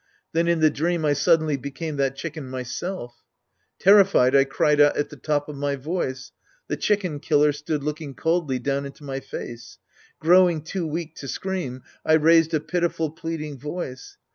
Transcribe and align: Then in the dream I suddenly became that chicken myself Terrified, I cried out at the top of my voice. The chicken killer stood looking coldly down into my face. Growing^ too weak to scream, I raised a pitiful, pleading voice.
Then 0.31 0.47
in 0.47 0.61
the 0.61 0.71
dream 0.71 1.05
I 1.05 1.13
suddenly 1.13 1.57
became 1.57 1.97
that 1.97 2.15
chicken 2.15 2.49
myself 2.49 3.21
Terrified, 3.77 4.35
I 4.35 4.45
cried 4.45 4.81
out 4.81 4.97
at 4.97 5.09
the 5.09 5.15
top 5.15 5.47
of 5.47 5.55
my 5.55 5.75
voice. 5.75 6.31
The 6.67 6.75
chicken 6.75 7.19
killer 7.19 7.51
stood 7.51 7.83
looking 7.83 8.15
coldly 8.15 8.57
down 8.57 8.87
into 8.87 9.03
my 9.03 9.19
face. 9.19 9.77
Growing^ 10.19 10.65
too 10.65 10.87
weak 10.87 11.13
to 11.17 11.27
scream, 11.27 11.83
I 12.03 12.13
raised 12.13 12.55
a 12.55 12.59
pitiful, 12.59 13.11
pleading 13.11 13.59
voice. 13.59 14.17